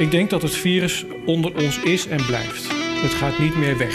[0.00, 2.66] Ik denk dat het virus onder ons is en blijft.
[3.02, 3.94] Het gaat niet meer weg.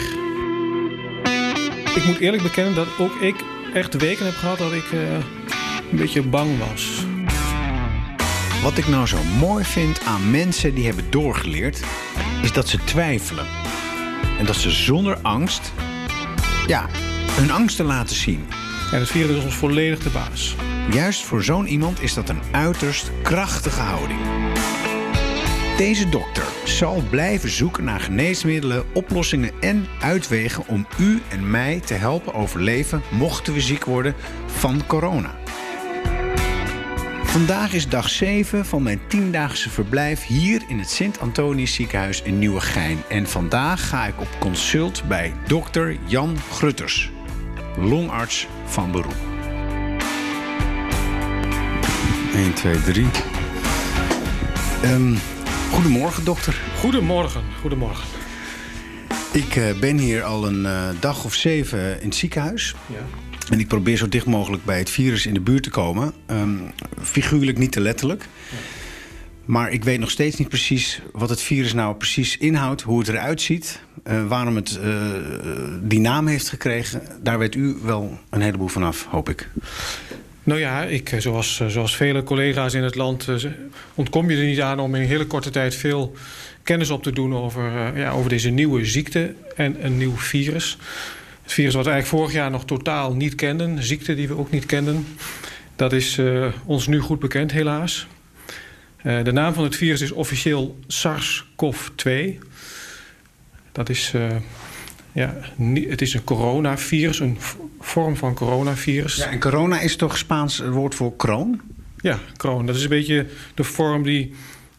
[1.96, 3.34] Ik moet eerlijk bekennen dat ook ik
[3.74, 5.00] echt weken heb gehad dat ik uh,
[5.90, 7.04] een beetje bang was.
[8.62, 11.80] Wat ik nou zo mooi vind aan mensen die hebben doorgeleerd,
[12.42, 13.46] is dat ze twijfelen.
[14.38, 15.72] En dat ze zonder angst,
[16.66, 16.88] ja,
[17.30, 18.46] hun angsten laten zien.
[18.92, 20.56] En het virus is ons volledig de baas.
[20.90, 24.45] Juist voor zo'n iemand is dat een uiterst krachtige houding.
[25.76, 31.94] Deze dokter zal blijven zoeken naar geneesmiddelen, oplossingen en uitwegen om u en mij te
[31.94, 34.14] helpen overleven mochten we ziek worden
[34.46, 35.34] van corona.
[37.24, 42.98] Vandaag is dag 7 van mijn tiendaagse verblijf hier in het Sint-Antonius ziekenhuis in Nieuwegein.
[43.08, 47.10] En vandaag ga ik op consult bij dokter Jan Grutters,
[47.78, 49.16] longarts van beroep.
[52.34, 53.06] 1, 2, 3.
[54.84, 55.18] Um,
[55.70, 56.60] goedemorgen, dokter.
[56.78, 58.08] Goedemorgen, goedemorgen.
[59.32, 62.74] Ik uh, ben hier al een uh, dag of zeven in het ziekenhuis.
[62.86, 62.96] Ja.
[63.50, 66.12] En ik probeer zo dicht mogelijk bij het virus in de buurt te komen.
[66.30, 66.72] Um,
[67.02, 68.28] figuurlijk niet te letterlijk.
[68.50, 68.56] Ja.
[69.44, 73.08] Maar ik weet nog steeds niet precies wat het virus nou precies inhoudt, hoe het
[73.08, 74.94] eruit ziet, uh, waarom het uh,
[75.82, 77.02] die naam heeft gekregen.
[77.22, 79.48] Daar weet u wel een heleboel van af, hoop ik.
[80.46, 83.28] Nou ja, ik, zoals, zoals vele collega's in het land
[83.94, 86.14] ontkom je er niet aan om in een hele korte tijd veel
[86.62, 90.78] kennis op te doen over, ja, over deze nieuwe ziekte en een nieuw virus.
[91.42, 94.50] Het virus wat we eigenlijk vorig jaar nog totaal niet kenden, ziekte die we ook
[94.50, 95.06] niet kenden.
[95.76, 96.20] Dat is
[96.64, 98.06] ons nu goed bekend, helaas.
[99.02, 102.10] De naam van het virus is officieel SARS-CoV-2.
[103.72, 104.12] Dat is,
[105.16, 105.34] ja,
[105.88, 107.38] het is een coronavirus, een
[107.80, 109.16] vorm van coronavirus.
[109.16, 111.60] Ja, en corona is toch Spaans woord voor kroon?
[111.96, 112.66] Ja, kroon.
[112.66, 114.34] Dat is een beetje de vorm die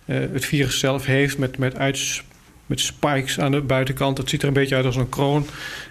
[0.06, 2.24] het virus zelf heeft met, met uits
[2.68, 4.18] met spikes aan de buitenkant.
[4.18, 5.46] Dat ziet er een beetje uit als een kroon.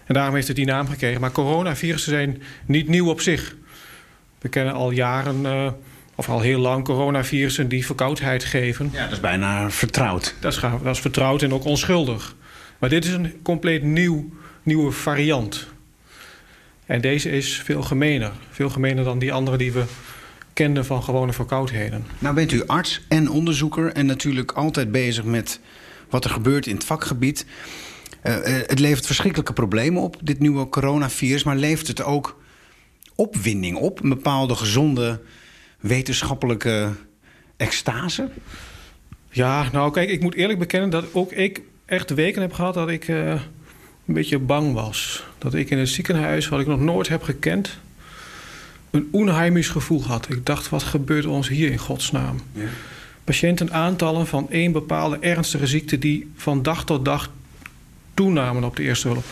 [0.04, 1.20] En daarom heeft het die naam gekregen.
[1.20, 3.56] Maar coronavirussen zijn niet nieuw op zich.
[4.38, 5.70] We kennen al jaren, uh,
[6.14, 8.90] of al heel lang, coronavirussen die verkoudheid geven.
[8.92, 10.34] Ja, dat is bijna vertrouwd.
[10.40, 12.34] Dat is, dat is vertrouwd en ook onschuldig.
[12.78, 14.28] Maar dit is een compleet nieuw,
[14.62, 15.66] nieuwe variant.
[16.86, 18.32] En deze is veel gemener.
[18.50, 19.84] Veel gemener dan die andere die we
[20.52, 22.06] kenden van gewone verkoudheden.
[22.18, 25.60] Nou bent u arts en onderzoeker en natuurlijk altijd bezig met
[26.10, 27.46] wat er gebeurt in het vakgebied.
[28.22, 31.42] Uh, het levert verschrikkelijke problemen op, dit nieuwe coronavirus.
[31.44, 32.40] Maar levert het ook
[33.14, 34.02] opwinding op?
[34.02, 35.20] Een bepaalde gezonde
[35.80, 36.92] wetenschappelijke
[37.56, 38.30] extase?
[39.30, 42.88] Ja, nou kijk, ik moet eerlijk bekennen dat ook ik echt weken heb gehad dat
[42.88, 43.30] ik uh,
[44.06, 45.24] een beetje bang was.
[45.38, 47.78] Dat ik in het ziekenhuis, wat ik nog nooit heb gekend,
[48.90, 50.30] een onheimisch gevoel had.
[50.30, 52.40] Ik dacht, wat gebeurt ons hier in godsnaam?
[52.52, 52.62] Ja
[53.26, 57.30] patiëntenaantallen van één bepaalde ernstige ziekte die van dag tot dag
[58.14, 59.24] toenamen op de eerste hulp.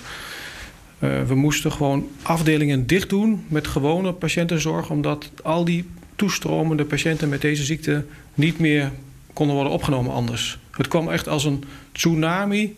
[0.98, 5.84] Uh, we moesten gewoon afdelingen dicht doen met gewone patiëntenzorg, omdat al die
[6.16, 8.04] toestromende patiënten met deze ziekte
[8.34, 8.92] niet meer
[9.32, 10.58] konden worden opgenomen anders.
[10.70, 11.64] Het kwam echt als een
[11.94, 12.76] tsunami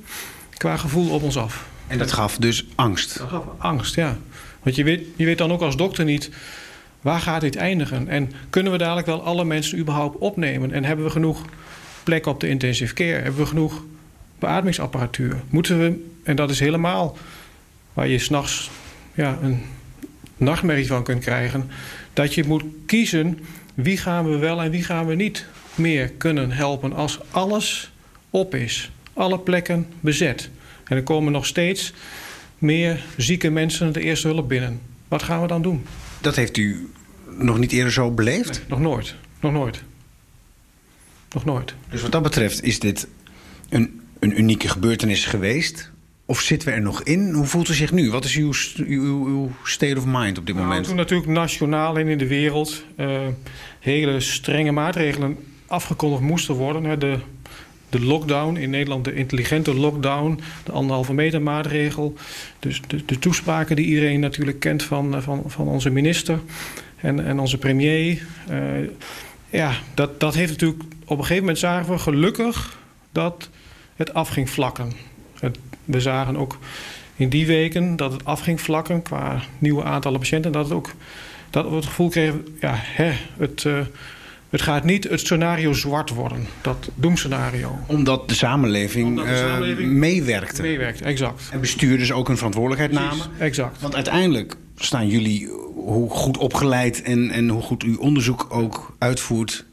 [0.57, 1.67] qua gevoel op ons af.
[1.87, 3.19] En dat gaf dus angst?
[3.19, 4.17] Dat gaf angst, ja.
[4.63, 6.31] Want je weet, je weet dan ook als dokter niet
[7.07, 8.09] Waar gaat dit eindigen?
[8.09, 10.73] En kunnen we dadelijk wel alle mensen überhaupt opnemen?
[10.73, 11.45] En hebben we genoeg
[12.03, 13.23] plekken op de intensive care?
[13.23, 13.83] Hebben we genoeg
[14.39, 15.43] beademingsapparatuur?
[15.49, 17.17] Moeten we, en dat is helemaal
[17.93, 18.71] waar je s'nachts
[19.15, 19.63] ja, een
[20.37, 21.71] nachtmerrie van kunt krijgen,
[22.13, 23.39] dat je moet kiezen
[23.75, 27.91] wie gaan we wel en wie gaan we niet meer kunnen helpen als alles
[28.31, 30.51] op is, alle plekken bezet.
[30.85, 31.93] En er komen nog steeds
[32.59, 34.81] meer zieke mensen de eerste hulp binnen.
[35.09, 35.87] Wat gaan we dan doen?
[36.21, 36.91] Dat heeft u
[37.39, 38.63] nog niet eerder zo beleefd?
[38.69, 39.15] nog nooit.
[39.41, 39.83] Nog nooit.
[41.33, 41.75] Nog nooit.
[41.91, 43.09] Dus wat dat betreft is dit
[43.69, 45.91] een, een unieke gebeurtenis geweest?
[46.25, 47.33] Of zitten we er nog in?
[47.33, 48.11] Hoe voelt u zich nu?
[48.11, 50.87] Wat is uw, uw, uw state of mind op dit nou, moment?
[50.87, 53.21] Toen natuurlijk nationaal en in de wereld uh,
[53.81, 56.99] hele strenge maatregelen afgekondigd moesten worden.
[56.99, 57.19] De,
[57.99, 62.15] de lockdown in Nederland, de intelligente lockdown, de anderhalve meter maatregel.
[62.59, 66.39] Dus de, de toespraken die iedereen natuurlijk kent van, eh, van, van onze minister
[66.97, 68.27] en, en onze premier.
[68.51, 68.89] Uh,
[69.51, 72.79] ja, dat, dat heeft natuurlijk op een gegeven moment zagen we gelukkig
[73.13, 73.49] dat
[73.97, 74.93] het af ging vlakken.
[75.41, 76.59] Het, we zagen ook
[77.17, 80.53] in die weken dat het af ging vlakken qua nieuwe aantallen patiënten.
[80.53, 80.93] Dat, het ook,
[81.51, 83.79] dat we het gevoel kregen, ja, hè, het, uh,
[84.51, 87.79] het gaat niet het scenario zwart worden, dat doemscenario.
[87.87, 90.63] Omdat de samenleving, Omdat de samenleving uh, meewerkte.
[90.63, 91.49] Meewerkt, exact.
[91.53, 93.41] En bestuurders ook een verantwoordelijkheid Precies, namen.
[93.41, 93.81] Exact.
[93.81, 99.65] Want uiteindelijk staan jullie, hoe goed opgeleid en, en hoe goed uw onderzoek ook uitvoert,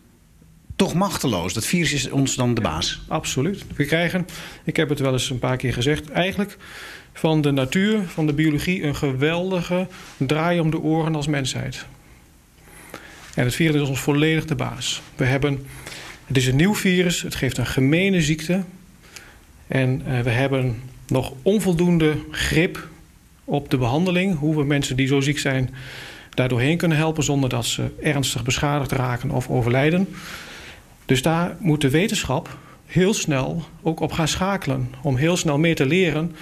[0.75, 1.53] toch machteloos.
[1.53, 3.01] Dat virus is ons dan de baas.
[3.07, 3.63] Absoluut.
[3.75, 4.25] We krijgen,
[4.63, 6.57] ik heb het wel eens een paar keer gezegd, eigenlijk
[7.13, 9.87] van de natuur, van de biologie, een geweldige
[10.17, 11.85] draai om de oren als mensheid.
[13.35, 15.01] En het virus is ons volledig de baas.
[15.15, 15.65] We hebben,
[16.25, 18.63] het is een nieuw virus, het geeft een gemene ziekte.
[19.67, 22.87] En uh, we hebben nog onvoldoende grip
[23.43, 24.37] op de behandeling.
[24.37, 25.69] Hoe we mensen die zo ziek zijn
[26.29, 30.07] daardoorheen kunnen helpen zonder dat ze ernstig beschadigd raken of overlijden.
[31.05, 34.89] Dus daar moet de wetenschap heel snel ook op gaan schakelen.
[35.01, 36.35] Om heel snel meer te leren.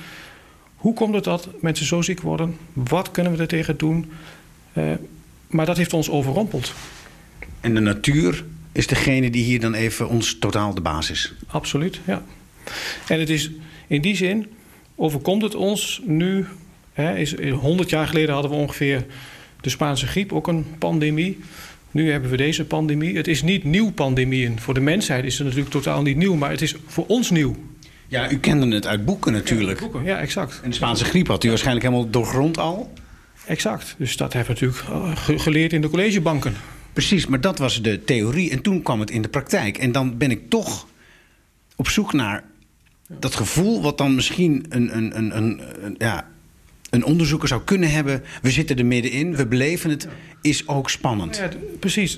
[0.75, 2.57] Hoe komt het dat mensen zo ziek worden?
[2.73, 4.11] Wat kunnen we er tegen doen?
[4.73, 4.91] Uh,
[5.51, 6.73] maar dat heeft ons overrompeld.
[7.59, 11.33] En de natuur is degene die hier dan even ons totaal de basis.
[11.47, 12.23] Absoluut, ja.
[13.07, 13.51] En het is
[13.87, 14.47] in die zin
[14.95, 16.45] overkomt het ons nu.
[16.93, 19.05] Hè, is, 100 jaar geleden hadden we ongeveer
[19.61, 21.39] de Spaanse griep, ook een pandemie.
[21.91, 23.15] Nu hebben we deze pandemie.
[23.15, 24.59] Het is niet nieuw pandemieën.
[24.59, 27.55] Voor de mensheid is het natuurlijk totaal niet nieuw, maar het is voor ons nieuw.
[28.07, 29.79] Ja, u kende het uit boeken natuurlijk.
[29.79, 30.03] Ja, boeken.
[30.03, 30.59] ja exact.
[30.63, 32.93] En de Spaanse griep had u waarschijnlijk helemaal doorgrond al?
[33.45, 33.95] Exact.
[33.97, 36.53] Dus dat hebben we natuurlijk eh, geleerd in de collegebanken.
[36.93, 39.77] Precies, maar dat was de theorie en toen kwam het in de praktijk.
[39.77, 40.87] En dan ben ik toch
[41.75, 42.43] op zoek naar
[43.07, 46.27] dat gevoel wat dan misschien een, een, een, een, een ja,
[46.89, 48.23] een onderzoeker zou kunnen hebben.
[48.41, 50.07] We zitten er middenin, we beleven het,
[50.41, 51.37] is ook spannend.
[51.37, 51.49] Ja,
[51.79, 52.17] precies.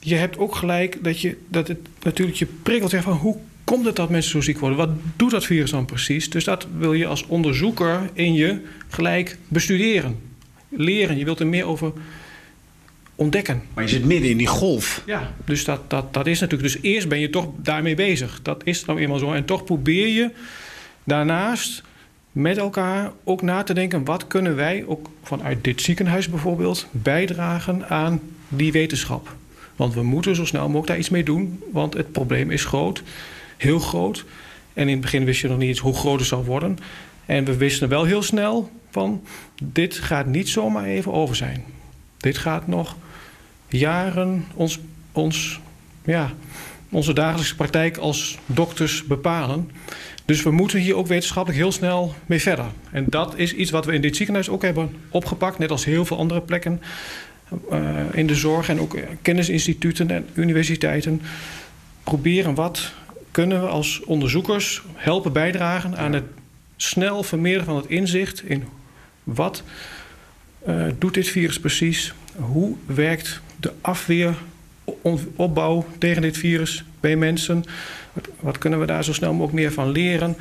[0.00, 2.94] Je hebt ook gelijk dat, je, dat het natuurlijk je prikkelt.
[2.94, 4.78] Van, hoe komt het dat mensen zo ziek worden?
[4.78, 6.30] Wat doet dat virus dan precies?
[6.30, 10.16] Dus dat wil je als onderzoeker in je gelijk bestuderen.
[10.76, 11.16] Leren.
[11.16, 11.92] Je wilt er meer over
[13.14, 13.62] ontdekken.
[13.74, 15.02] Maar je zit midden in die golf.
[15.06, 16.72] Ja, dus dat, dat, dat is natuurlijk.
[16.72, 18.40] Dus eerst ben je toch daarmee bezig.
[18.42, 19.32] Dat is nou eenmaal zo.
[19.32, 20.30] En toch probeer je
[21.04, 21.82] daarnaast
[22.32, 24.04] met elkaar ook na te denken...
[24.04, 26.86] wat kunnen wij, ook vanuit dit ziekenhuis bijvoorbeeld...
[26.90, 29.36] bijdragen aan die wetenschap.
[29.76, 31.62] Want we moeten zo snel mogelijk daar iets mee doen.
[31.72, 33.02] Want het probleem is groot,
[33.56, 34.24] heel groot.
[34.72, 36.78] En in het begin wist je nog niet hoe groot het zou worden.
[37.26, 39.22] En we wisten wel heel snel van...
[39.62, 41.64] dit gaat niet zomaar even over zijn.
[42.16, 42.96] Dit gaat nog
[43.68, 44.80] jaren ons,
[45.12, 45.60] ons,
[46.04, 46.32] ja,
[46.90, 49.70] onze dagelijkse praktijk als dokters bepalen.
[50.24, 52.66] Dus we moeten hier ook wetenschappelijk heel snel mee verder.
[52.90, 56.04] En dat is iets wat we in dit ziekenhuis ook hebben opgepakt, net als heel
[56.04, 56.80] veel andere plekken
[57.72, 57.78] uh,
[58.12, 61.22] in de zorg en ook kennisinstituten en universiteiten.
[62.04, 62.92] Proberen wat
[63.30, 66.24] kunnen we als onderzoekers helpen bijdragen aan het
[66.76, 68.64] snel vermeerderen van het inzicht in
[69.24, 69.62] wat
[70.68, 77.64] uh, doet dit virus precies, hoe werkt de afweeropbouw tegen dit virus bij mensen.
[78.40, 80.36] Wat, kunnen we daar zo snel mogelijk meer van leren?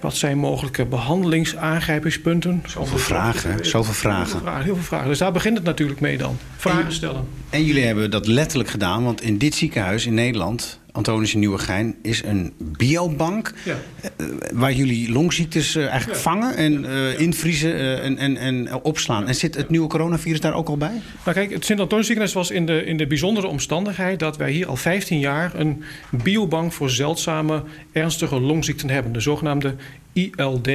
[0.00, 2.62] Wat zijn mogelijke behandelingsaangrijpingspunten?
[2.66, 4.24] Zoveel vragen, zoveel vragen.
[4.24, 5.08] Heel veel vragen, heel veel vragen.
[5.08, 6.38] Dus daar begint het natuurlijk mee dan.
[6.56, 7.28] Vragen stellen.
[7.50, 11.94] En jullie hebben dat letterlijk gedaan, want in dit ziekenhuis in Nederland Antonius in Nieuwegein
[12.02, 13.52] is een biobank.
[13.64, 13.76] Ja.
[14.16, 19.28] Uh, waar jullie longziektes uh, eigenlijk vangen en uh, invriezen en, en, en opslaan.
[19.28, 21.00] En zit het nieuwe coronavirus daar ook al bij?
[21.24, 24.18] Nou kijk, het Sint-Antonius ziekenhuis was in de, in de bijzondere omstandigheid...
[24.18, 27.62] dat wij hier al 15 jaar een biobank voor zeldzame
[27.92, 29.12] ernstige longziekten hebben.
[29.12, 29.74] De zogenaamde
[30.12, 30.68] ILD,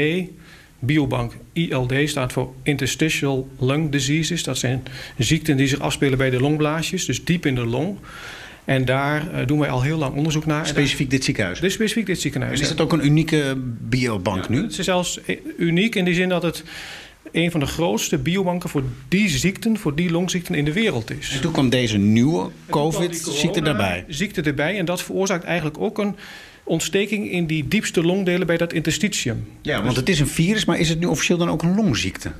[0.79, 1.33] biobank.
[1.53, 4.44] ILD staat voor Interstitial Lung Diseases.
[4.44, 4.83] Dat zijn
[5.18, 7.97] ziekten die zich afspelen bij de longblaasjes, dus diep in de long...
[8.71, 10.68] En daar uh, doen wij al heel lang onderzoek naar.
[10.68, 11.59] Specifiek dit ziekenhuis?
[11.59, 12.57] Dus specifiek dit ziekenhuis.
[12.57, 14.61] En is het ook een unieke biobank nu?
[14.61, 16.63] Het is zelfs eh, uniek in die zin dat het
[17.31, 21.33] een van de grootste biobanken voor die ziekten, voor die longziekten in de wereld is.
[21.33, 24.06] En toen kwam deze nieuwe COVID-ziekte erbij.
[24.07, 26.16] Ziekte erbij en dat veroorzaakt eigenlijk ook een
[26.63, 29.47] ontsteking in die diepste longdelen bij dat interstitium.
[29.61, 32.31] Ja, want het is een virus, maar is het nu officieel dan ook een longziekte?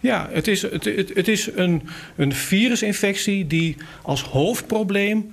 [0.00, 1.82] Ja, het is, het, het, het is een,
[2.16, 5.32] een virusinfectie die als hoofdprobleem,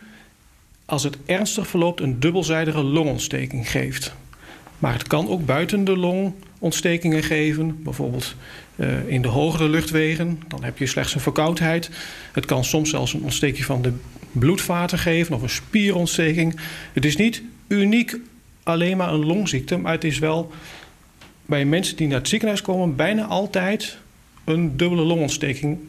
[0.92, 4.14] als het ernstig verloopt, een dubbelzijdige longontsteking geeft.
[4.80, 8.36] Maar het kan ook buiten de long ontstekingen geven, bijvoorbeeld
[8.76, 10.42] uh, in de hogere luchtwegen.
[10.48, 11.90] Dan heb je slechts een verkoudheid.
[12.32, 13.94] Het kan soms zelfs een ontsteking van de
[14.32, 16.60] bloedvaten geven of een spierontsteking.
[16.94, 18.18] Het is niet uniek
[18.64, 20.52] alleen maar een longziekte, maar het is wel
[21.46, 23.98] bij mensen die naar het ziekenhuis komen bijna altijd
[24.44, 25.80] een dubbele longontsteking.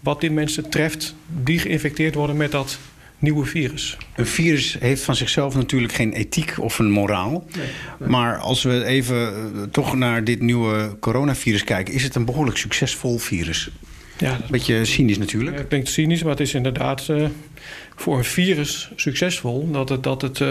[0.00, 2.78] Wat die mensen treft die geïnfecteerd worden met dat
[3.18, 3.96] nieuwe virus.
[4.16, 7.44] Een virus heeft van zichzelf natuurlijk geen ethiek of een moraal.
[7.56, 12.24] Nee, Maar als we even eh, toch naar dit nieuwe coronavirus kijken, is het een
[12.24, 13.70] behoorlijk succesvol virus.
[14.18, 15.56] Ja, een beetje cynisch natuurlijk.
[15.56, 17.26] Ja, ik denk cynisch, maar het is inderdaad uh,
[17.96, 19.70] voor een virus succesvol.
[19.70, 20.50] Dat het, dat het, uh,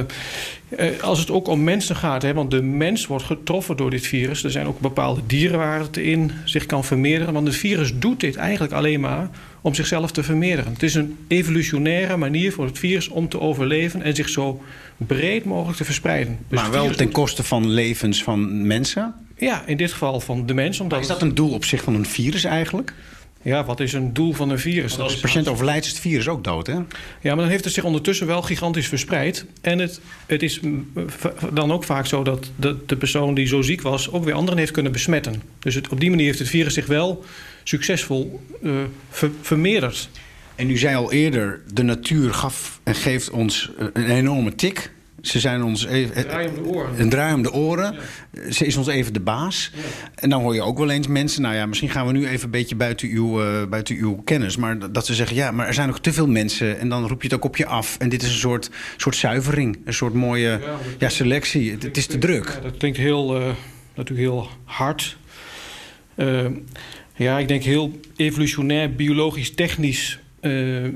[1.01, 4.43] als het ook om mensen gaat, hè, want de mens wordt getroffen door dit virus.
[4.43, 7.33] Er zijn ook bepaalde dieren waar het in zich kan vermeerderen.
[7.33, 9.29] Want het virus doet dit eigenlijk alleen maar
[9.67, 10.73] om zichzelf te vermeerderen.
[10.73, 14.61] Het is een evolutionaire manier voor het virus om te overleven en zich zo
[14.97, 16.37] breed mogelijk te verspreiden.
[16.47, 19.13] Dus maar wel ten koste van levens van mensen?
[19.37, 20.79] Ja, in dit geval van de mens.
[20.79, 22.93] Omdat is dat een doel op zich van een virus eigenlijk?
[23.41, 24.99] Ja, wat is een doel van een virus?
[24.99, 26.73] als de patiënt overlijdt, is het virus ook dood, hè?
[26.73, 26.85] Ja,
[27.21, 29.45] maar dan heeft het zich ondertussen wel gigantisch verspreid.
[29.61, 30.59] En het, het is
[31.53, 34.11] dan ook vaak zo dat de, de persoon die zo ziek was...
[34.11, 35.41] ook weer anderen heeft kunnen besmetten.
[35.59, 37.23] Dus het, op die manier heeft het virus zich wel
[37.63, 38.71] succesvol uh,
[39.41, 40.09] vermeerderd.
[40.55, 44.95] En u zei al eerder, de natuur gaf en geeft ons een enorme tik...
[45.27, 46.17] Ze zijn ons even.
[46.17, 46.99] Een draai om de oren.
[46.99, 47.95] Een draai om de oren.
[48.49, 49.71] Ze is ons even de baas.
[50.15, 51.41] En dan hoor je ook wel eens mensen.
[51.41, 54.57] Nou ja, misschien gaan we nu even een beetje buiten uw, uh, buiten uw kennis.
[54.57, 56.79] Maar dat ze zeggen: ja, maar er zijn nog te veel mensen.
[56.79, 57.97] En dan roep je het ook op je af.
[57.99, 59.77] En dit is een soort, soort zuivering.
[59.85, 60.59] Een soort mooie
[60.97, 61.71] ja, selectie.
[61.71, 62.59] Het, is te druk.
[62.63, 63.47] dat klinkt heel, uh,
[63.95, 65.17] natuurlijk heel hard.
[66.15, 66.45] Uh,
[67.15, 70.93] ja, ik denk heel evolutionair, biologisch, technisch uh,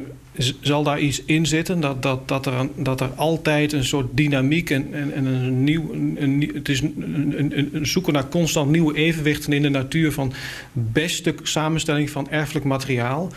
[0.62, 1.80] zal daar iets in zitten?
[1.80, 5.94] Dat, dat, dat, er, dat er altijd een soort dynamiek en, en, en een nieuw.
[6.16, 10.34] Een, het is een, een, een, zoeken naar constant nieuwe evenwichten in de natuur van
[10.74, 13.32] beste samenstelling van erfelijk materiaal.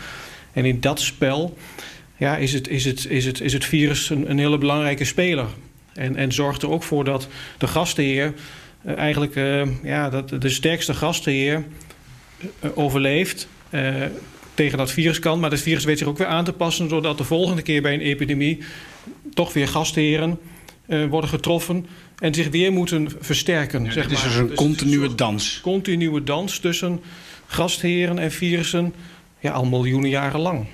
[0.53, 1.57] En in dat spel
[2.17, 5.47] ja, is, het, is, het, is, het, is het virus een, hele belangrijke speler.
[5.93, 8.33] En, en zorgt er ook voor dat de gastheer
[8.85, 11.63] uh, eigenlijk uh, ja, dat de sterkste gastheer
[12.73, 13.47] overleeft
[14.55, 15.39] tegen dat virus kan.
[15.39, 16.89] Maar dat virus weet zich ook weer aan te passen...
[16.89, 18.59] zodat de volgende keer bij een epidemie...
[19.33, 20.39] toch weer gastheren
[20.87, 21.85] uh, worden getroffen...
[22.19, 23.83] en zich weer moeten versterken.
[23.83, 24.27] Ja, zeg het is maar.
[24.27, 25.59] dus een dus continue een dans.
[25.61, 27.01] continue dans tussen
[27.45, 28.93] gastheren en virussen...
[29.39, 30.65] Ja, al miljoenen jaren lang.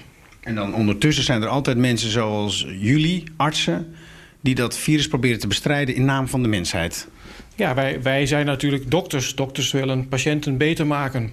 [0.42, 3.96] En dan ondertussen zijn er altijd mensen zoals jullie, artsen...
[4.42, 7.08] die dat virus proberen te bestrijden in naam van de mensheid.
[7.56, 9.36] Ja, wij, wij zijn natuurlijk dokters.
[9.36, 11.32] Dokters willen patiënten beter maken...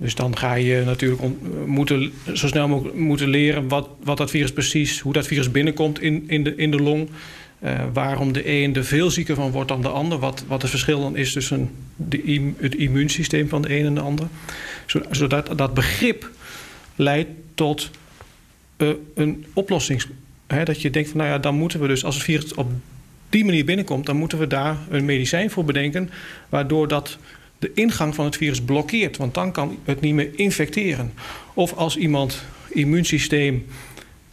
[0.00, 1.22] Dus dan ga je natuurlijk
[1.66, 6.00] moeten, zo snel mogelijk moeten leren wat, wat dat virus precies, hoe dat virus binnenkomt
[6.00, 7.08] in, in, de, in de long.
[7.64, 10.18] Uh, waarom de een er veel zieker van wordt dan de ander.
[10.18, 14.00] Wat, wat het verschil dan is tussen de, het immuunsysteem van de een en de
[14.00, 14.26] ander.
[15.10, 16.30] Zodat dat begrip
[16.96, 17.90] leidt tot
[18.76, 20.02] uh, een oplossing.
[20.46, 22.70] Dat je denkt van nou ja, dan moeten we dus als het virus op
[23.28, 26.10] die manier binnenkomt, dan moeten we daar een medicijn voor bedenken.
[26.48, 27.18] Waardoor dat
[27.60, 29.16] de ingang van het virus blokkeert.
[29.16, 31.12] Want dan kan het niet meer infecteren.
[31.54, 33.66] Of als iemand immuunsysteem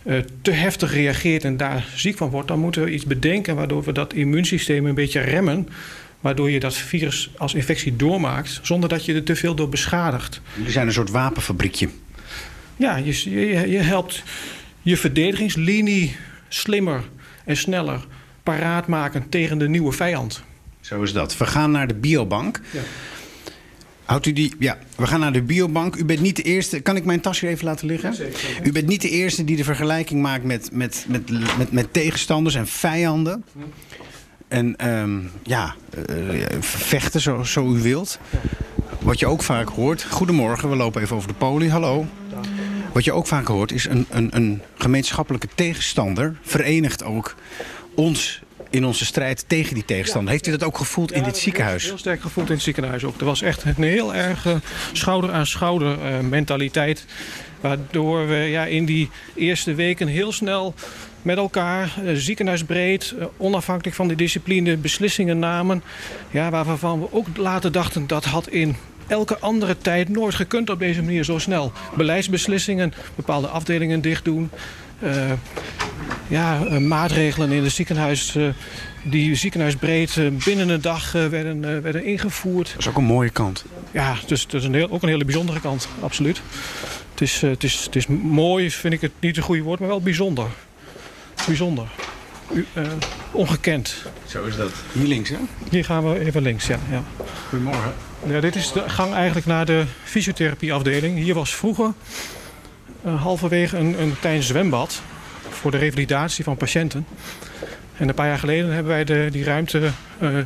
[0.03, 3.83] uh, te heftig reageert en daar ziek van wordt, dan moeten we iets bedenken waardoor
[3.83, 5.69] we dat immuunsysteem een beetje remmen.
[6.19, 10.41] Waardoor je dat virus als infectie doormaakt, zonder dat je er te veel door beschadigt.
[10.55, 11.89] Jullie zijn een soort wapenfabriekje.
[12.75, 14.23] Ja, je, je, je helpt
[14.81, 16.15] je verdedigingslinie
[16.47, 17.03] slimmer
[17.45, 18.05] en sneller
[18.43, 20.43] paraat maken tegen de nieuwe vijand.
[20.81, 21.37] Zo is dat.
[21.37, 22.61] We gaan naar de biobank.
[22.71, 22.81] Ja.
[24.07, 24.55] Houdt u die?
[24.59, 25.95] Ja, we gaan naar de biobank.
[25.95, 26.79] U bent niet de eerste.
[26.79, 28.15] Kan ik mijn tasje even laten liggen?
[28.63, 32.55] U bent niet de eerste die de vergelijking maakt met, met, met, met, met tegenstanders
[32.55, 33.43] en vijanden.
[34.47, 35.75] En um, ja,
[36.09, 38.19] uh, vechten zo, zo u wilt.
[38.99, 40.03] Wat je ook vaak hoort.
[40.03, 41.69] Goedemorgen, we lopen even over de poli.
[41.69, 42.05] Hallo.
[42.91, 47.35] Wat je ook vaak hoort is een, een, een gemeenschappelijke tegenstander verenigt ook
[47.95, 50.31] ons in onze strijd tegen die tegenstander.
[50.31, 51.83] Heeft u dat ook gevoeld in dit ziekenhuis?
[51.83, 53.19] Heel sterk gevoeld in het ziekenhuis ook.
[53.19, 54.55] Er was echt een heel erg uh,
[54.93, 57.05] schouder aan schouder uh, mentaliteit.
[57.61, 60.73] Waardoor we ja, in die eerste weken heel snel
[61.21, 65.83] met elkaar, uh, ziekenhuisbreed, onafhankelijk van de discipline, beslissingen namen.
[66.31, 68.75] Ja, waarvan we ook later dachten dat had in
[69.07, 71.71] elke andere tijd nooit gekund op deze manier zo snel.
[71.95, 74.49] Beleidsbeslissingen, bepaalde afdelingen dicht doen.
[75.03, 75.31] Uh,
[76.27, 78.47] ja, uh, maatregelen in het ziekenhuis uh,
[79.03, 82.69] die ziekenhuisbreed binnen een dag werden, werden ingevoerd.
[82.69, 83.65] Dat is ook een mooie kant.
[83.91, 86.41] Ja, dus dat is een heel, ook een hele bijzondere kant, absoluut.
[87.11, 89.87] Het is, het, is, het is mooi, vind ik het niet het goede woord, maar
[89.87, 90.47] wel bijzonder.
[91.45, 91.87] Bijzonder.
[92.53, 92.65] U,
[93.31, 93.95] ongekend.
[94.25, 94.71] Zo is dat.
[94.91, 95.37] Hier links, hè?
[95.69, 96.79] Hier gaan we even links, ja.
[96.89, 97.03] ja.
[97.49, 97.93] Goedemorgen.
[98.27, 101.17] Ja, dit is de gang eigenlijk naar de fysiotherapieafdeling.
[101.17, 101.93] Hier was vroeger
[103.15, 105.01] halverwege een, een klein zwembad
[105.49, 107.05] voor de revalidatie van patiënten.
[107.97, 109.89] En een paar jaar geleden hebben wij de, die ruimte
[110.21, 110.37] uh,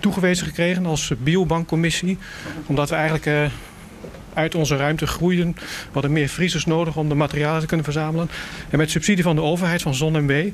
[0.00, 2.18] toegewezen gekregen als biobankcommissie.
[2.66, 3.44] Omdat we eigenlijk uh,
[4.34, 5.52] uit onze ruimte groeiden.
[5.56, 8.30] We hadden meer vriezers nodig om de materialen te kunnen verzamelen.
[8.70, 10.48] En met subsidie van de overheid van ZonMW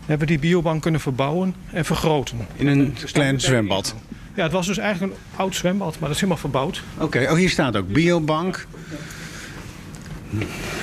[0.00, 2.38] hebben we die biobank kunnen verbouwen en vergroten.
[2.56, 3.94] In een klein zwembad?
[4.34, 6.82] Ja, het was dus eigenlijk een oud zwembad, maar dat is helemaal verbouwd.
[6.94, 7.26] Oké, okay.
[7.26, 8.66] oh hier staat ook biobank.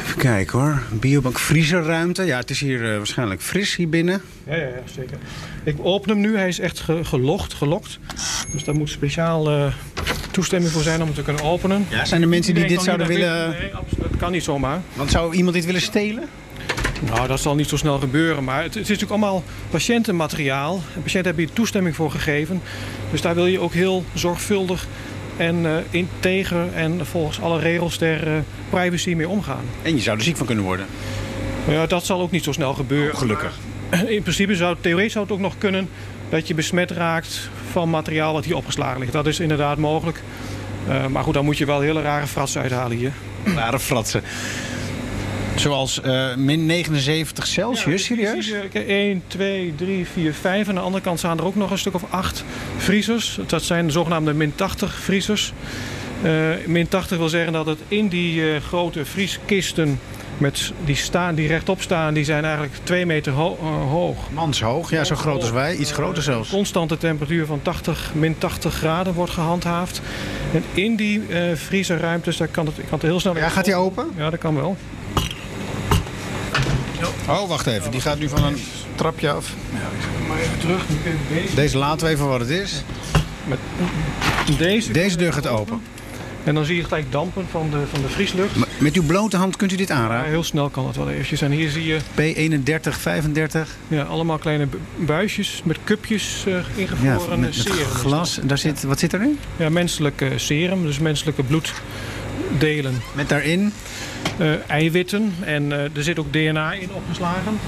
[0.03, 0.81] Even kijken hoor.
[0.89, 2.23] Biobank vriezerruimte.
[2.23, 4.21] Ja, het is hier uh, waarschijnlijk fris hier binnen.
[4.47, 5.17] Ja, ja, ja, zeker.
[5.63, 6.37] Ik open hem nu.
[6.37, 7.99] Hij is echt ge gelogd, gelokt.
[8.51, 9.73] Dus daar moet speciaal uh,
[10.31, 11.85] toestemming voor zijn om het te kunnen openen.
[11.89, 13.49] Ja, zijn er mensen die dit zouden willen...
[13.49, 13.59] binnen.
[13.59, 14.81] Nee, absoluut, dat kan niet zomaar.
[14.93, 16.23] Want zou iemand dit willen stelen?
[17.05, 18.43] Nou, dat zal niet zo snel gebeuren.
[18.43, 20.73] Maar het, het is natuurlijk allemaal patiëntenmateriaal.
[20.73, 22.61] En patiënten hebben hier toestemming voor gegeven.
[23.11, 24.87] Dus daar wil je ook heel zorgvuldig
[25.37, 28.33] en eh, integer en volgens alle regels ter eh,
[28.71, 29.65] privacy mee omgaan.
[29.81, 30.85] En je zou er ziek van kunnen worden.
[31.67, 33.17] Ja, dat zal ook niet zo snel gebeuren.
[33.17, 33.59] Gelukkig.
[34.17, 35.89] In principe zou theoretisch zou het ook nog kunnen
[36.29, 39.11] dat je besmet raakt van materiaal wat hier opgeslagen ligt.
[39.11, 40.21] Dat is inderdaad mogelijk.
[40.87, 43.11] Eh, maar goed, dan moet je wel hele rare fratsen uithalen hier.
[43.55, 44.23] Ware fratsen.
[45.55, 48.53] Zoals eh, min 79 Celsius, serieus?
[48.73, 50.69] 1, 2, 3, 4, 5.
[50.69, 52.43] Aan de andere kant staan er ook nog een stuk of 8
[52.77, 53.39] vriezers.
[53.47, 55.53] Dat zijn de zogenaamde min 80 vriezers.
[56.21, 56.31] Eh,
[56.67, 59.99] min 80 wil zeggen dat het in die eh, grote vrieskisten
[60.37, 64.17] met, die, staan, die rechtop staan, die zijn eigenlijk 2 meter ho- eh, hoog.
[64.31, 65.75] Manshoog, ja, zo groot als wij.
[65.75, 66.49] Iets groter zelfs.
[66.49, 70.01] Constante temperatuur van 80, min 80 graden wordt gehandhaafd.
[70.53, 73.35] En in die eh vriezerruimtes, daar kan het, kan het heel snel...
[73.37, 74.05] Ja, gaat die open?
[74.17, 74.77] Ja, dat kan wel.
[77.27, 77.91] Oh, wacht even.
[77.91, 78.57] Die gaat nu van een
[78.95, 79.53] trapje af.
[80.27, 80.83] Maar even terug.
[81.33, 81.55] Deze.
[81.55, 82.83] Deze laten we even wat het is.
[83.47, 83.59] Met
[84.57, 84.91] deze.
[84.91, 85.81] Deze deur gaat open.
[86.43, 88.55] En dan zie je gelijk dampen van de, van de vrieslucht.
[88.55, 90.29] Maar Met uw blote hand kunt u dit Ja, aanraken.
[90.29, 91.41] heel snel kan het wel eventjes.
[91.41, 93.75] En hier zie je P31, 35.
[93.87, 97.85] ja, allemaal kleine bu- buisjes met cupjes eh Ja, ingevroren met, serum.
[97.85, 98.39] glas.
[98.43, 99.39] Daar zit, wat zit erin?
[99.55, 103.01] Ja, menselijk eh, serum, dus menselijke bloeddelen.
[103.13, 103.73] Met daarin.
[104.37, 107.59] Eh, eiwitten en eh, er zit ook DNA in opgeslagen.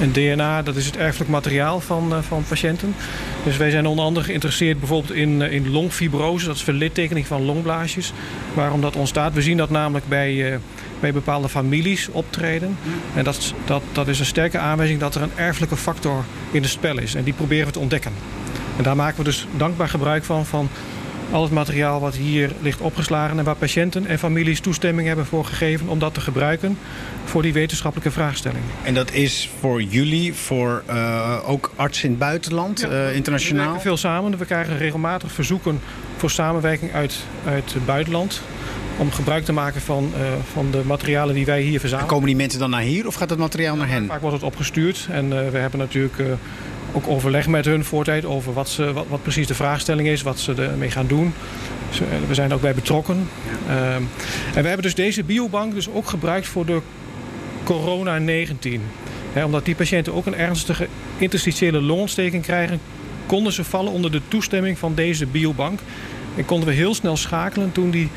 [0.00, 2.94] En DNA, dat is het erfelijk materiaal van, eh, van patiënten.
[3.44, 6.46] Dus wij zijn onder andere geïnteresseerd bijvoorbeeld in, eh, in longfibrose.
[6.46, 8.12] Dat is verlittekening van longblaasjes.
[8.54, 9.34] Waarom dat ontstaat?
[9.34, 10.58] We zien dat namelijk bij, eh,
[11.00, 12.76] bij bepaalde families optreden.
[13.14, 16.70] En dat, dat, dat is een sterke aanwijzing dat er een erfelijke factor in het
[16.70, 17.14] spel is.
[17.14, 18.12] En die proberen we te ontdekken.
[18.76, 20.68] En daar maken we dus dankbaar gebruik van, van
[21.30, 25.44] al het materiaal wat hier ligt opgeslagen en waar patiënten en families toestemming hebben voor
[25.44, 26.78] gegeven om dat te gebruiken
[27.24, 28.62] voor die wetenschappelijke vraagstelling.
[28.82, 33.14] En dat is voor jullie, voor eh, ook artsen in het buitenland, Ja, eh, We
[33.14, 33.64] internationaal.
[33.64, 34.38] werken veel samen.
[34.38, 35.80] We krijgen regelmatig verzoeken
[36.16, 37.16] voor samenwerking uit,
[37.46, 38.42] uit het buitenland.
[38.96, 40.20] Om gebruik te maken van, eh,
[40.52, 42.10] van de materialen die wij hier En verzamelen.
[42.10, 44.06] komen die mensen dan naar hier of gaat het materiaal naar hen?
[44.06, 46.18] Vaak wordt het opgestuurd en we hebben natuurlijk
[46.92, 50.22] ook overleg met hun voor tijd over wat, ze, wat, wat precies de vraagstelling is,
[50.22, 51.34] wat ze ermee gaan doen.
[52.28, 53.28] We zijn er ook bij betrokken.
[53.68, 54.02] Ehm,
[54.54, 56.80] en we hebben dus deze biobank dus ook gebruikt voor de
[57.64, 58.80] corona-19.
[59.32, 62.80] Hè, omdat die patiënten ook een ernstige interstitiële longontsteking krijgen,
[63.26, 65.80] konden ze vallen onder de toestemming van deze biobank.
[66.36, 68.08] En konden we heel snel schakelen toen die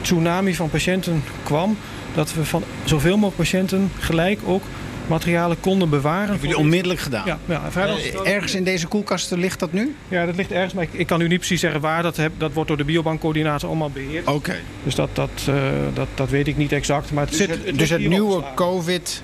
[0.00, 1.76] tsunami van patiënten kwam.
[2.14, 4.62] Dat we van zoveel mogelijk patiënten gelijk ook
[5.10, 6.20] materialen konden bewaren.
[6.20, 7.26] Hebben jullie voor- onmiddellijk gedaan?
[7.26, 9.94] Ja, ja, Eh, Ergens in deze koelkasten ligt dat nu?
[10.08, 12.02] ja, dat ligt ergens, maar ik, ik kan u niet precies zeggen waar.
[12.02, 14.26] Dat, heb, dat wordt door de biobankcoördinator allemaal beheerd.
[14.26, 14.56] Oké.
[14.84, 15.54] Dus dat, dat, eh,
[15.94, 17.12] dat, dat weet ik niet exact.
[17.12, 18.42] Maar het Dus zit, het, dus het nieuwe.
[18.54, 19.22] COVID...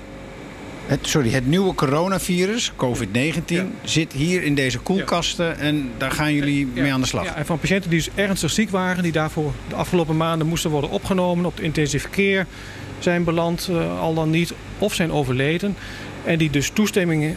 [0.85, 3.65] Het, sorry, het nieuwe coronavirus, COVID-19, Ja.
[3.83, 6.81] zit hier in deze koelkasten en daar gaan jullie Ja.
[6.81, 7.25] mee aan de slag.
[7.25, 10.69] Ja, en van patiënten die dus ernstig ziek waren, die daarvoor de afgelopen maanden moesten
[10.69, 12.45] worden opgenomen, op de intensive care
[12.99, 15.75] zijn beland, eh, al dan niet, of zijn overleden.
[16.23, 17.33] En die dus toestemming eh,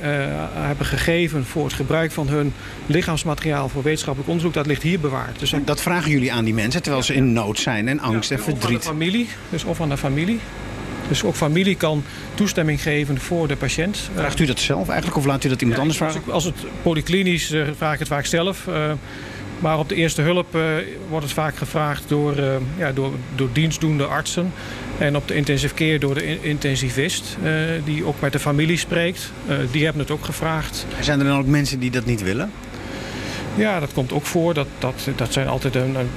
[0.52, 2.52] hebben gegeven voor het gebruik van hun
[2.86, 4.54] lichaamsmateriaal voor wetenschappelijk onderzoek.
[4.54, 5.38] Dat ligt hier bewaard.
[5.38, 8.38] Dus Dat vragen jullie aan die mensen terwijl ze in nood zijn en angst en
[8.38, 8.82] Of aan verdriet.
[8.82, 10.40] de familie, dus of aan de familie.
[11.08, 14.10] Dus ook familie kan toestemming geven voor de patiënt.
[14.14, 16.32] Vraagt u dat zelf eigenlijk of laat u dat iemand Ja, anders vragen?
[16.32, 18.66] als het polyklinisch uh, vraag ik het vaak zelf.
[18.68, 18.92] Uh,
[19.58, 20.58] maar op de eerste hulp
[21.08, 22.34] wordt het vaak gevraagd door,
[22.78, 24.52] ja, door, door dienstdoende artsen.
[25.00, 27.52] En op de intensive care door de intensivist, uh,
[27.84, 29.32] die ook met de familie spreekt.
[29.48, 30.86] Uh, die hebben het ook gevraagd.
[31.00, 32.50] Zijn er dan ook mensen die dat niet willen?
[33.54, 34.54] Ja, dat komt ook voor.
[34.54, 36.08] Dat, dat, dat zijn altijd een, een,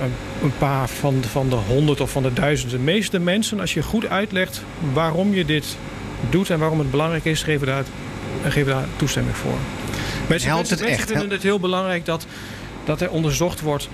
[0.42, 2.78] een paar van de, van de honderd of van de duizenden.
[2.78, 5.78] De meeste mensen, als je goed uitlegt waarom je dit
[6.30, 7.84] doet en waarom het belangrijk is, geven daar,
[8.48, 9.58] geven daar toestemming voor.
[10.28, 11.12] Mensen, Helpt het mensen echt?
[11.12, 12.26] vinden het heel belangrijk dat,
[12.86, 13.90] dat er onderzocht wordt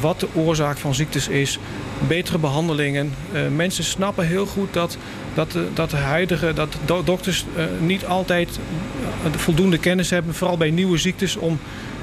[0.00, 1.58] wat de oorzaak van ziektes is.
[2.08, 3.14] Betere behandelingen.
[3.32, 4.96] Uh, mensen snappen heel goed dat,
[5.34, 8.58] dat, de, dat de huidige dat dokters uh, niet altijd
[9.36, 11.58] voldoende kennis hebben, vooral bij nieuwe ziektes, om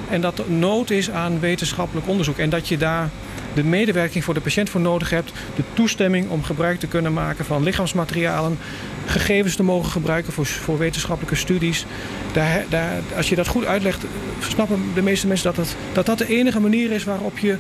[0.10, 2.38] en dat er nood is aan wetenschappelijk onderzoek.
[2.38, 3.10] En dat je daar
[3.56, 5.32] de medewerking voor de patiënt voor nodig hebt.
[5.56, 8.58] De toestemming om gebruik te kunnen maken van lichaamsmaterialen.
[9.06, 11.86] Gegevens te mogen gebruiken voor, voor wetenschappelijke studies.
[12.34, 14.04] Daar, daar, als je dat goed uitlegt,
[14.40, 17.58] snappen de meeste mensen dat, het, dat dat de enige manier is waarop je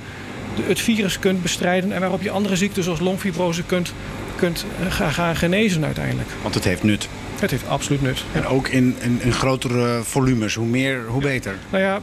[0.63, 1.91] het virus kunt bestrijden.
[1.91, 3.93] En waarop je andere ziekten zoals longfibrose kunt,
[4.35, 6.29] kunt gaan genezen uiteindelijk.
[6.41, 7.07] Want het heeft nut.
[7.39, 8.23] Het heeft absoluut nut.
[8.31, 10.55] En ook in, in, in grotere volumes.
[10.55, 11.55] Hoe meer, hoe beter.
[11.69, 12.01] Nou ja,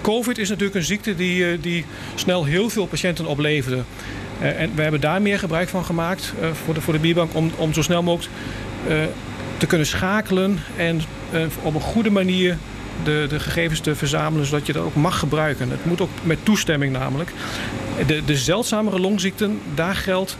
[0.00, 1.84] COVID is natuurlijk een ziekte die, die
[2.14, 3.82] snel heel veel patiënten opleverde.
[4.40, 6.32] en we hebben daar meer gebruik van gemaakt
[6.64, 8.32] voor, de, voor de bierbank om, om zo snel mogelijk
[9.56, 11.00] te kunnen schakelen en
[11.62, 12.56] op een goede manier
[13.04, 15.70] de, de gegevens te verzamelen zodat je dat ook mag gebruiken.
[15.70, 17.32] Het moet ook met toestemming namelijk.
[18.06, 20.36] De, de zeldzamere longziekten, daar geldt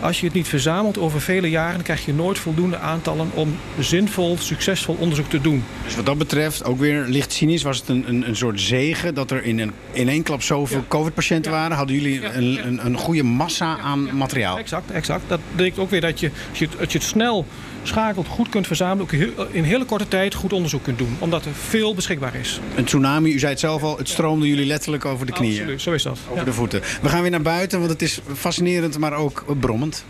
[0.00, 4.36] als je het niet verzamelt over vele jaren, krijg je nooit voldoende aantallen om zinvol,
[4.38, 5.64] succesvol onderzoek te doen.
[5.84, 9.14] Dus wat dat betreft, ook weer licht cynisch, was het een, een, een soort zegen
[9.14, 11.76] dat er in, een, in één klap zoveel COVID-patiënten waren?
[11.76, 14.58] Hadden jullie een, een, een goede massa aan materiaal?
[14.58, 15.22] Exact, exact.
[15.26, 17.46] Dat betekent ook weer dat je, als je, als je het snel
[17.86, 19.12] schakelt, goed kunt verzamelen, ook
[19.50, 21.16] in hele korte tijd goed onderzoek kunt doen.
[21.18, 22.60] Omdat er veel beschikbaar is.
[22.76, 25.58] Een tsunami, u zei het zelf al, het stroomde jullie letterlijk over de knieën.
[25.58, 26.18] Absoluut, zo is dat.
[26.30, 26.80] Over de voeten.
[27.02, 30.04] We gaan weer naar buiten, want het is fascinerend, maar ook brommend.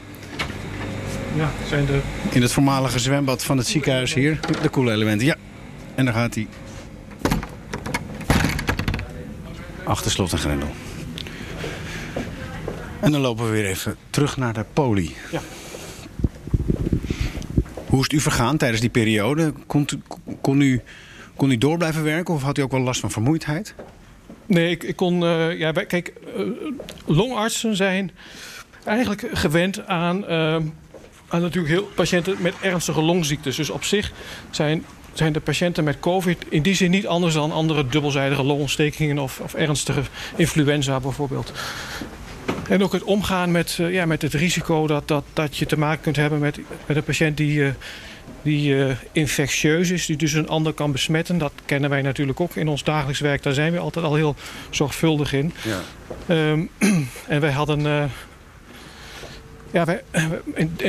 [1.36, 2.00] Ja, zijn de...
[2.30, 5.26] In het voormalige zwembad van het ziekenhuis hier, de koele elementen.
[5.26, 5.36] Ja,
[5.94, 6.46] en daar gaat hij.
[9.84, 10.68] Achter slot en grendel.
[13.00, 15.14] En dan lopen we weer even terug naar de poli.
[15.32, 15.40] Ja.
[17.96, 19.52] Hoe is u vergaan tijdens die periode?
[19.66, 19.88] Kon,
[20.40, 20.80] kon, u,
[21.36, 23.74] kon u door blijven werken of had u ook wel last van vermoeidheid?
[24.46, 25.22] Nee, ik, ik kon.
[25.22, 26.46] Uh, ja, kijk, uh,
[27.06, 28.10] longartsen zijn
[28.84, 30.54] eigenlijk gewend aan, uh,
[31.28, 33.56] aan natuurlijk heel patiënten met ernstige longziektes.
[33.56, 34.12] Dus op zich
[34.50, 39.18] zijn, zijn de patiënten met COVID in die zin niet anders dan andere dubbelzijdige longontstekingen
[39.18, 40.02] of, of ernstige
[40.36, 41.52] influenza bijvoorbeeld.
[42.68, 45.78] En ook het omgaan met, uh, ja, met het risico dat, dat, dat je te
[45.78, 47.70] maken kunt hebben met, met een patiënt die, uh,
[48.42, 51.38] die uh, infectieus is, die dus een ander kan besmetten.
[51.38, 53.42] Dat kennen wij natuurlijk ook in ons dagelijks werk.
[53.42, 54.34] Daar zijn we altijd al heel
[54.70, 55.52] zorgvuldig in.
[55.62, 55.80] Ja.
[56.50, 56.70] Um,
[57.28, 58.10] en wij hadden
[59.70, 60.02] ja, wij,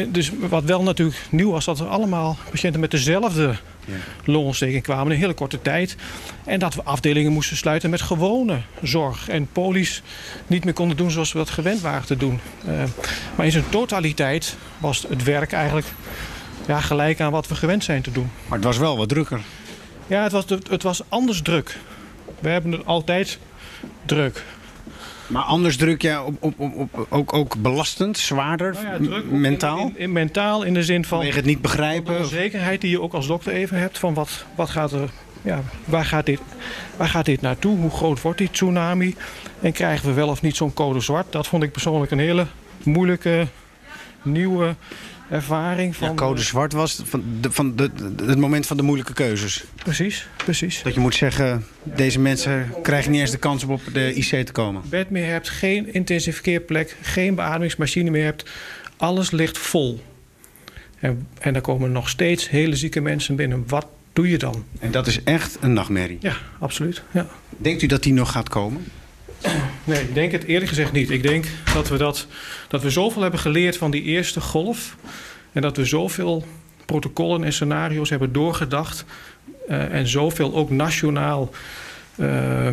[0.07, 3.55] dus wat wel natuurlijk nieuw was, dat er allemaal patiënten met dezelfde.
[4.23, 5.95] Longontsteking kwamen in een hele korte tijd.
[6.45, 9.30] En dat we afdelingen moesten sluiten met gewone zorg.
[9.30, 10.02] En polies
[10.47, 12.39] niet meer konden doen zoals we dat gewend waren te doen.
[12.67, 12.84] Uh,
[13.36, 15.88] maar in zijn totaliteit was het werk eigenlijk
[16.67, 18.30] ja, gelijk aan wat we gewend zijn te doen.
[18.47, 19.41] Maar het was wel wat drukker.
[20.08, 21.78] Ja, het was, het was anders druk.
[22.39, 23.39] We hebben het altijd
[24.06, 24.43] druk.
[25.27, 29.79] Maar anders druk je op, op, op, ook, ook belastend, zwaarder, nou ja, druk mentaal?
[29.79, 31.17] In, in, mentaal in de zin van...
[31.17, 32.13] Vanwege het niet begrijpen?
[32.13, 35.09] De onzekerheid die je ook als dokter even hebt van wat, wat gaat er...
[35.41, 36.39] Ja, waar, gaat dit,
[36.97, 37.77] waar gaat dit naartoe?
[37.77, 39.15] Hoe groot wordt die tsunami?
[39.61, 41.31] En krijgen we wel of niet zo'n code zwart?
[41.31, 42.45] Dat vond ik persoonlijk een hele
[42.83, 43.47] moeilijke,
[44.21, 44.75] nieuwe
[45.29, 45.95] ervaring.
[45.95, 47.89] Van, ja, code zwart was van, de, van de,
[48.25, 49.63] het moment van de moeilijke keuzes.
[49.75, 50.81] Precies, precies.
[50.83, 54.45] Dat je moet zeggen, deze mensen krijgen niet eens de kans om op de IC
[54.45, 54.81] te komen.
[54.89, 58.49] Bed meer hebt, geen intensive keerplek, geen beademingsmachine meer hebt.
[58.97, 60.03] Alles ligt vol.
[60.99, 63.63] En, en er komen nog steeds hele zieke mensen binnen.
[63.67, 64.65] Wat doe je dan?
[64.79, 66.17] En dat is echt een nachtmerrie?
[66.21, 67.03] Ja, absoluut.
[67.11, 67.27] Ja.
[67.57, 68.85] Denkt u dat die nog gaat komen?
[69.88, 71.10] Nee, ik denk het eerlijk gezegd niet.
[71.10, 72.28] Ik denk dat we, dat,
[72.67, 74.95] dat we zoveel hebben geleerd van die eerste golf.
[75.52, 76.45] En dat we zoveel
[76.86, 79.06] protocollen en scenario's hebben doorgedacht.
[79.69, 81.50] Uh, en zoveel ook nationaal
[82.15, 82.69] uh,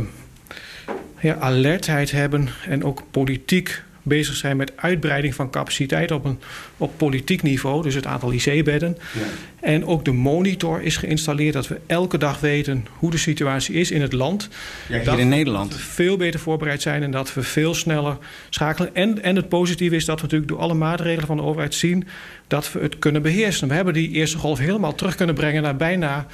[1.21, 2.49] ja, alertheid hebben.
[2.69, 6.39] En ook politiek bezig zijn met uitbreiding van capaciteit op, een,
[6.77, 8.97] op politiek niveau, dus het aantal IC-bedden.
[9.13, 9.21] Ja.
[9.61, 13.91] En ook de monitor is geïnstalleerd, dat we elke dag weten hoe de situatie is
[13.91, 14.49] in het land.
[14.89, 15.71] Ja, hier in Nederland.
[15.71, 18.17] Dat we veel beter voorbereid zijn en dat we veel sneller
[18.51, 18.95] schakelen.
[18.95, 22.07] En, en het positieve is dat we natuurlijk door alle maatregelen van de overheid zien
[22.47, 23.69] dat we het kunnen beheersen.
[23.69, 26.27] We hebben die eerste golf helemaal terug kunnen brengen naar bijna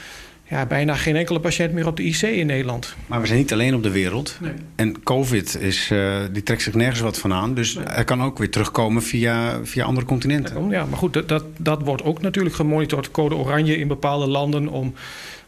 [0.51, 2.95] ja, bijna geen enkele patiënt meer op de IC in Nederland.
[3.07, 4.39] Maar we zijn niet alleen op de wereld.
[4.41, 4.53] Nee.
[4.77, 7.55] En COVID is, uh, die trekt zich nergens wat van aan.
[7.55, 7.85] Dus nee.
[7.85, 10.69] er kan ook weer terugkomen via, via andere continenten.
[10.71, 13.11] Ja, maar goed, dat, dat, dat wordt ook natuurlijk gemonitord.
[13.11, 14.95] Code oranje in bepaalde landen om...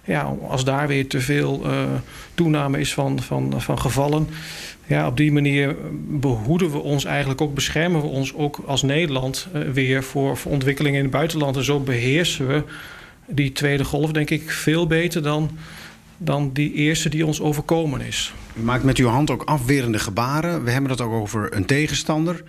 [0.04, 1.82] Ja, als daar weer te veel uh,
[2.34, 4.28] toename is van, van, van gevallen.
[4.86, 5.76] Ja, op die manier
[6.08, 10.52] behoeden we ons eigenlijk ook, beschermen we ons ook als Nederland uh, weer voor, voor
[10.52, 11.56] ontwikkelingen in het buitenland.
[11.56, 12.62] En zo beheersen we
[13.26, 15.58] die tweede golf denk ik veel beter dan,
[16.16, 18.34] dan die eerste die ons overkomen is.
[18.54, 20.64] U maakt met uw hand ook afwerende gebaren.
[20.64, 22.42] We hebben het ook over een tegenstander.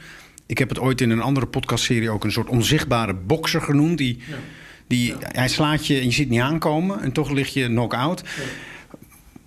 [0.46, 3.98] Ik heb het ooit in een andere podcastserie ook een soort onzichtbare bokser genoemd.
[3.98, 4.36] Die, ja.
[4.88, 5.18] die, ja.
[5.22, 8.24] Hij slaat je en je ziet niet aankomen en toch lig je knock-out.
[8.26, 8.44] Ja.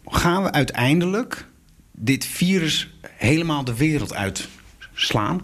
[0.06, 1.46] Gaan we uiteindelijk
[1.92, 5.40] dit virus helemaal de wereld uitslaan?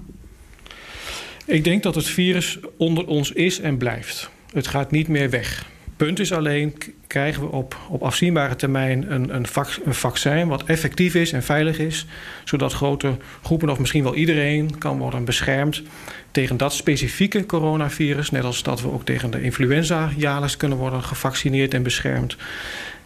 [1.45, 4.31] Ik denk dat het virus onder ons is en blijft.
[4.53, 5.71] Het gaat niet meer weg
[6.05, 6.75] punt is alleen,
[7.07, 11.43] krijgen we op, op afzienbare termijn een, een, vac, een vaccin wat effectief is en
[11.43, 12.07] veilig is,
[12.45, 15.83] zodat grote groepen of misschien wel iedereen kan worden beschermd
[16.31, 21.03] tegen dat specifieke coronavirus, net als dat we ook tegen de influenza jaarlijks kunnen worden
[21.03, 22.37] gevaccineerd en beschermd.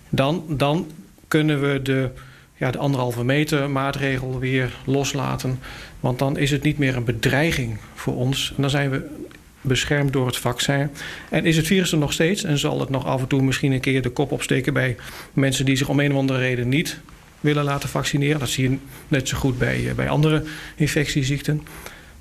[0.08, 0.90] Dan, dan
[1.28, 2.10] kunnen we de,
[2.54, 5.58] ja, de anderhalve meter maatregel weer loslaten.
[6.00, 8.52] Want dan is het niet meer een bedreiging voor ons.
[8.56, 9.24] En dan zijn we
[9.66, 10.90] beschermd door het vaccin.
[11.28, 13.72] En is het virus er nog steeds en zal het nog af en toe misschien
[13.72, 14.96] een keer de kop opsteken bij
[15.32, 17.00] mensen die zich om een of andere reden niet
[17.40, 18.40] willen laten vaccineren.
[18.40, 18.76] Dat zie je
[19.08, 20.42] net zo goed bij, bij andere
[20.76, 21.62] infectieziekten.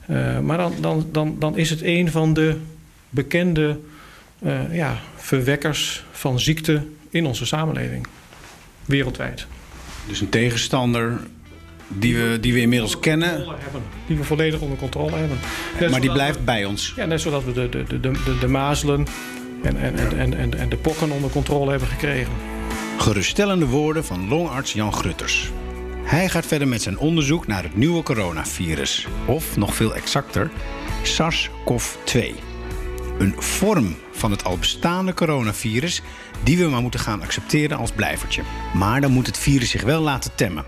[0.10, 2.58] Uh, maar dan, dan, dan, dan is het een van de
[3.10, 3.79] bekende
[4.39, 8.08] uh, ja, verwekkers van ziekte in onze samenleving.
[8.86, 9.45] Wereldwijd.
[10.08, 11.19] Dus een tegenstander
[11.88, 13.45] die we, die we inmiddels kennen.
[14.08, 15.38] Die we volledig onder controle hebben.
[15.80, 16.93] Net maar die blijft we, bij ons.
[16.95, 19.08] Ja, net zoals we de, de, de, de, de mazelen
[19.63, 22.34] en, en, en, en de pokken onder controle hebben gekregen.
[22.98, 25.52] Geruststellende woorden van longarts Jan Grutters.
[26.04, 29.08] Hij gaat verder met zijn onderzoek naar het nieuwe coronavirus.
[29.26, 30.52] Of nog veel exacter,
[31.04, 32.19] SARS-CoV-2.
[33.17, 36.02] Een vorm van het al bestaande coronavirus
[36.43, 38.41] die we maar moeten gaan accepteren als blijvertje.
[38.74, 40.65] Maar dan moet het virus zich wel laten temmen.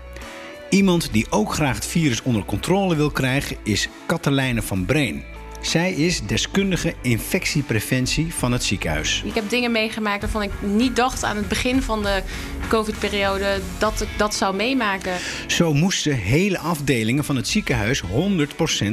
[0.68, 5.24] Iemand die ook graag het virus onder controle wil krijgen is Katelijne van Breen.
[5.60, 9.22] Zij is deskundige infectiepreventie van het ziekenhuis.
[9.24, 12.22] Ik heb dingen meegemaakt waarvan ik niet dacht aan het begin van de
[12.68, 15.16] COVID-periode dat ik dat zou meemaken.
[15.46, 18.06] Zo moesten hele afdelingen van het ziekenhuis 100%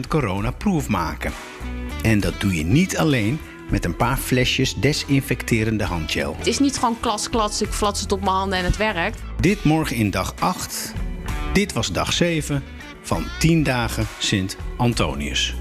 [0.07, 1.31] coronaproof maken.
[2.01, 6.35] En dat doe je niet alleen met een paar flesjes desinfecterende handgel.
[6.37, 9.19] Het is niet gewoon klas, klats, ik flats het op mijn handen en het werkt.
[9.39, 10.93] Dit morgen in dag 8.
[11.55, 12.63] Dit was dag 7
[13.01, 15.55] van 10 dagen Sint Antonius.